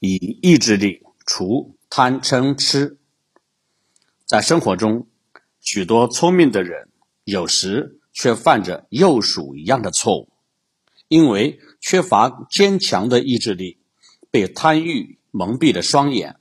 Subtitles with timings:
[0.00, 2.98] 以意志力除贪嗔痴。
[4.24, 5.06] 在生活中，
[5.60, 6.88] 许多聪明的人
[7.24, 10.28] 有时却犯着幼鼠一样的错误，
[11.08, 13.78] 因为缺乏坚强的意志力，
[14.30, 16.36] 被贪欲蒙蔽了双眼，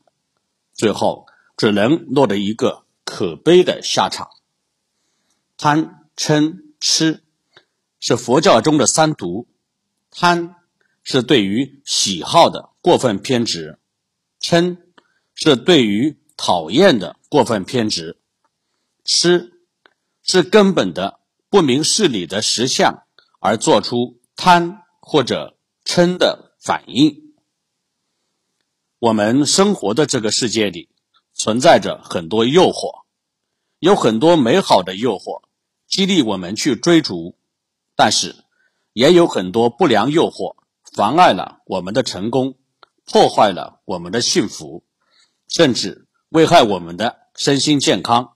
[0.73, 4.29] 最后只能落得一个可悲的下场。
[5.57, 7.23] 贪嗔痴
[7.99, 9.47] 是佛教中的三毒，
[10.11, 10.53] 贪。
[11.09, 13.79] 是对于喜好的过分偏执，
[14.39, 14.77] 嗔
[15.35, 18.17] 是对于讨厌的过分偏执，
[19.03, 19.51] 痴
[20.23, 23.03] 是根本的不明事理的实相
[23.41, 27.33] 而做出贪或者嗔的反应。
[28.99, 30.87] 我们生活的这个世界里
[31.33, 33.01] 存在着很多诱惑，
[33.79, 35.41] 有很多美好的诱惑
[35.89, 37.35] 激励我们去追逐，
[37.97, 38.45] 但是
[38.93, 40.55] 也有很多不良诱惑。
[40.93, 42.55] 妨碍了我们的成功，
[43.09, 44.83] 破坏了我们的幸福，
[45.47, 48.33] 甚至危害我们的身心健康。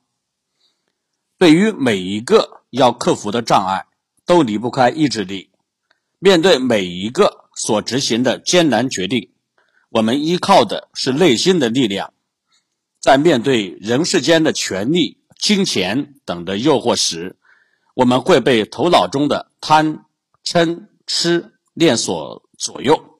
[1.38, 3.86] 对于每一个要克服的障碍，
[4.26, 5.52] 都离不开意志力。
[6.20, 9.32] 面对每一个所执行的艰难决定，
[9.90, 12.14] 我们依靠的是内心的力量。
[13.00, 17.38] 在面对人世间的权力、金钱等的诱惑时，
[17.96, 20.06] 我们会被头脑中的贪、
[20.44, 22.48] 嗔、痴念所。
[22.62, 23.11] 左右，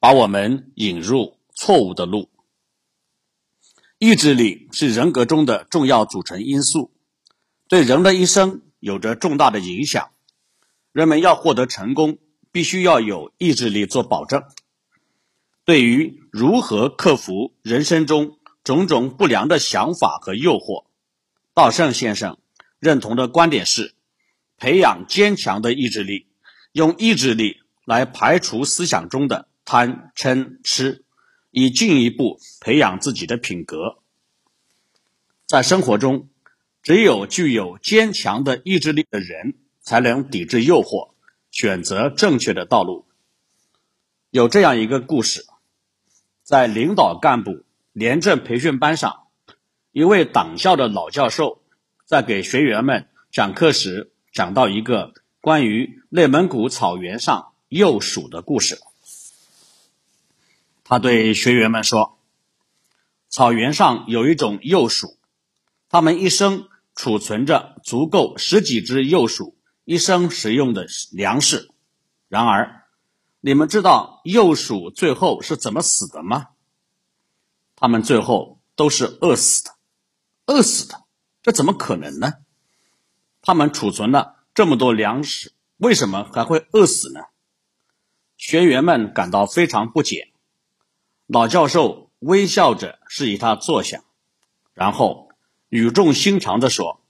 [0.00, 2.30] 把我们引入错误的路。
[3.98, 6.92] 意志力是人格中的重要组成因素，
[7.68, 10.10] 对人的一生有着重大的影响。
[10.92, 12.18] 人们要获得成功，
[12.52, 14.44] 必须要有意志力做保证。
[15.64, 20.86] 对于如何克服人生中种种不良的想法和诱惑，
[21.54, 22.38] 道圣先生
[22.78, 23.94] 认同的观点是：
[24.56, 26.28] 培养坚强的意志力，
[26.72, 27.62] 用意志力。
[27.88, 31.04] 来排除思想中的贪嗔痴，
[31.50, 33.98] 以进一步培养自己的品格。
[35.44, 36.30] 在生活中，
[36.82, 41.10] 只有具有坚强的意志力的人，才能抵制诱惑，
[41.50, 43.04] 选择正确的道路。
[44.30, 45.44] 有这样一个故事：
[46.42, 49.26] 在领导干部廉政培训班上，
[49.92, 51.60] 一位党校的老教授
[52.06, 57.52] 在给学员们讲课时，讲到一个关于内蒙古草原上。
[57.68, 58.78] 幼鼠的故事。
[60.90, 62.18] 他对学员们说
[63.28, 65.18] ：“草原上有一种幼鼠，
[65.90, 69.54] 它们一生储存着足够十几只幼鼠
[69.84, 71.70] 一生食用的粮食。
[72.28, 72.84] 然而，
[73.42, 76.48] 你们知道幼鼠最后是怎么死的吗？
[77.76, 79.72] 它们最后都是饿死的。
[80.46, 81.02] 饿死的，
[81.42, 82.32] 这怎么可能呢？
[83.42, 87.20] 它们储存了这么多粮食，为什么还会饿死呢？”
[88.38, 90.32] 学员们感到非常不解，
[91.28, 94.02] 老教授微笑着示意他坐下，
[94.72, 95.28] 然后
[95.68, 97.02] 语重心长地说：“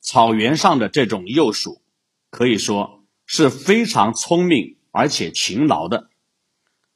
[0.00, 1.82] 草原上的这种幼鼠，
[2.30, 6.08] 可以说是非常聪明而且勤劳的。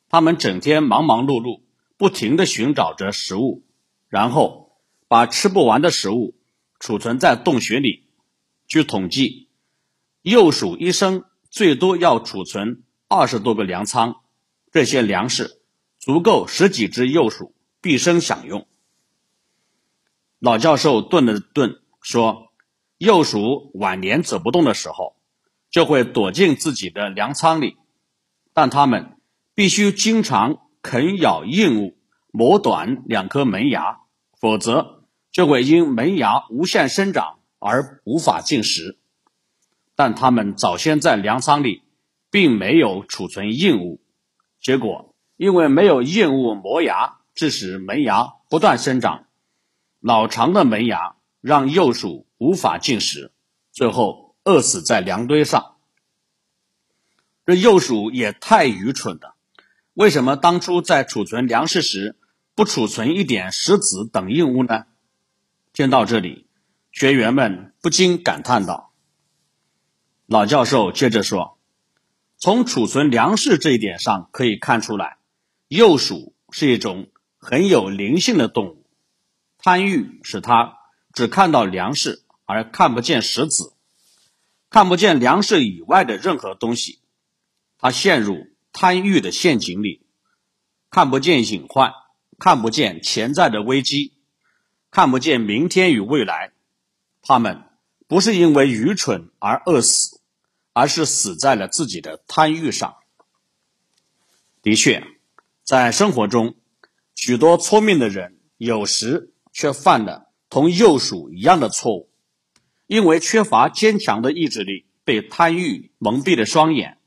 [0.09, 1.63] 它们整天忙忙碌碌，
[1.97, 3.65] 不停地寻找着食物，
[4.09, 6.37] 然后把吃不完的食物
[6.79, 8.05] 储存在洞穴里。
[8.69, 9.49] 据统计，
[10.23, 14.21] 幼鼠一生最多要储存。”二十多个粮仓，
[14.71, 15.59] 这些粮食
[16.00, 18.66] 足够十几只幼鼠毕生享用。
[20.41, 22.50] 老教授顿了顿，说
[22.99, 25.15] ：“幼鼠晚年走不动的时候，
[25.71, 27.77] 就会躲进自己的粮仓里，
[28.53, 29.19] 但它们
[29.55, 31.97] 必须经常啃咬硬物，
[32.32, 34.00] 磨短两颗门牙，
[34.41, 38.99] 否则就会因门牙无限生长而无法进食。
[39.94, 41.82] 但它们早先在粮仓里。”
[42.32, 44.00] 并没有储存硬物，
[44.61, 45.09] 结果
[45.41, 49.25] 因为没有硬物磨牙，致使门牙不断生长。
[49.99, 53.33] 老长的门牙让幼鼠无法进食，
[53.73, 55.77] 最后饿死在粮堆上。
[57.47, 59.34] 这幼鼠也太愚蠢了！
[59.95, 62.17] 为什么当初在储存粮食时
[62.55, 64.85] 不储存一点石子等硬物呢？
[65.73, 66.49] 听到这里，
[66.93, 68.93] 学员们不禁感叹道
[70.29, 71.56] ：“老教授接着说。”
[72.37, 75.17] 从储存粮食这一点上可以看出来，
[75.70, 78.87] 幼鼠是一种很有灵性的动物。
[79.56, 80.76] 贪欲使它
[81.12, 83.72] 只看到粮食而看不见石子，
[84.69, 86.99] 看不见粮食以外的任何东西。
[87.78, 90.05] 它陷入贪欲的陷阱里，
[90.90, 91.93] 看不见隐患，
[92.37, 94.14] 看不见潜在的危机，
[94.90, 96.50] 看不见明天与未来。
[97.23, 97.62] 它们
[98.08, 100.19] 不是因为愚蠢而饿死。
[100.73, 102.94] 而是死在了自己的贪欲上。
[104.62, 105.05] 的确，
[105.70, 106.56] 在生活中，
[107.14, 112.11] 许多聪明的人有时却犯了同幼鼠一样的错误，
[112.88, 116.99] 因为缺乏坚强的意志力，被贪欲蒙蔽了双眼，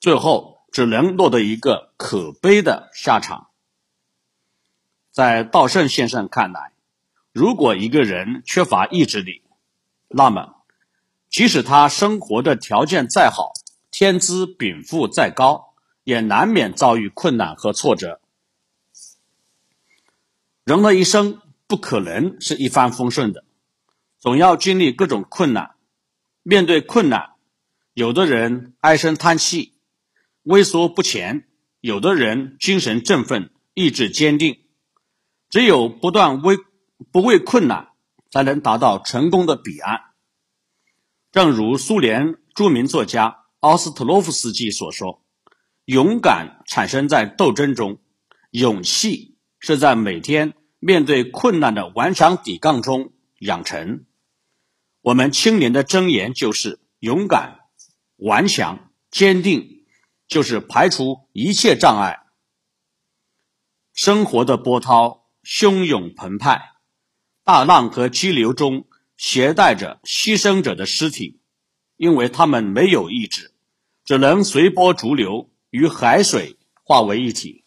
[0.00, 3.48] 最后只能落得一个可悲的下场。
[5.10, 6.72] 在稻盛先生看来，
[7.30, 9.42] 如果一个人缺乏意志力，
[10.08, 10.54] 那么
[11.28, 13.52] 即使他生活的条件再好，
[13.90, 15.71] 天资禀赋再高，
[16.04, 18.20] 也难免遭遇困难和挫折。
[20.64, 23.44] 人的一生不可能是一帆风顺的，
[24.18, 25.74] 总要经历各种困难。
[26.42, 27.34] 面对困难，
[27.94, 29.74] 有的人唉声叹气、
[30.42, 31.44] 畏缩不前；
[31.80, 34.60] 有的人精神振奋、意志坚定。
[35.50, 36.56] 只有不断为
[37.10, 37.88] 不畏困难，
[38.30, 40.00] 才能达到成功的彼岸。
[41.30, 45.22] 正如苏联著名作家奥斯特洛夫斯基所说
[45.84, 48.00] ：“勇敢产生在斗争中，
[48.50, 54.04] 勇气是在每天面对困难的顽强抵抗中养成。”
[55.02, 57.60] 我们青年的箴言就是：“勇敢、
[58.16, 59.84] 顽强、坚定，
[60.28, 62.20] 就是排除一切障碍。”
[63.92, 66.60] 生活的波涛汹涌澎湃，
[67.44, 68.86] 大浪和激流中。
[69.18, 71.38] 携带着牺牲者的尸体，
[71.96, 73.52] 因为他们没有意志，
[74.04, 77.64] 只能随波逐流，与海水化为一体。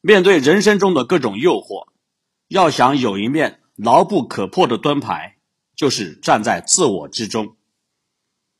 [0.00, 1.86] 面对人生中的各种诱惑，
[2.48, 5.38] 要想有一面牢不可破的盾牌，
[5.76, 7.56] 就是站在自我之中。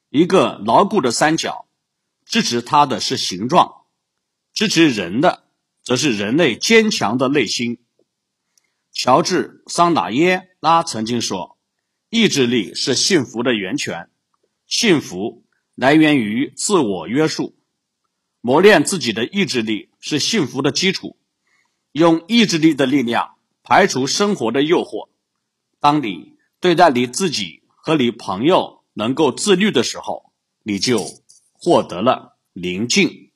[0.08, 1.66] 一个牢固的三角，
[2.24, 3.82] 支持它的是形状，
[4.54, 5.44] 支持人的，
[5.82, 7.82] 则是人类坚强的内心。
[8.92, 11.58] 乔治·桑达耶拉曾经说。
[12.10, 14.08] 意志力是幸福的源泉，
[14.66, 15.44] 幸福
[15.74, 17.57] 来源于自我约束。
[18.40, 21.16] 磨练自己的意志力是幸福的基础。
[21.92, 25.08] 用意志力的力量排除生活的诱惑。
[25.80, 30.32] 当你对待你自己和你朋友能够自律的时候，
[30.62, 31.04] 你就
[31.52, 33.27] 获得了宁静。